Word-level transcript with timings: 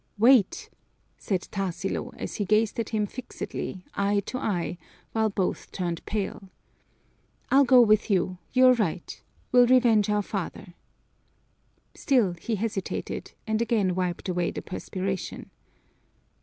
"Wait!" 0.17 0.71
said 1.19 1.47
Tarsilo, 1.51 2.09
as 2.17 2.37
he 2.37 2.43
gazed 2.43 2.79
at 2.79 2.89
him 2.89 3.05
fixedly, 3.05 3.85
eye 3.93 4.19
to 4.21 4.39
eye, 4.39 4.79
while 5.11 5.29
both 5.29 5.71
turned 5.71 6.03
pale. 6.07 6.49
"I'll 7.51 7.65
go 7.65 7.81
with 7.81 8.09
you, 8.09 8.39
you're 8.51 8.73
right. 8.73 9.21
We'll 9.51 9.67
revenge 9.67 10.09
our 10.09 10.23
father." 10.23 10.73
Still, 11.93 12.33
he 12.41 12.55
hesitated, 12.55 13.33
and 13.45 13.61
again 13.61 13.93
wiped 13.93 14.27
away 14.27 14.49
the 14.49 14.63
perspiration. 14.63 15.51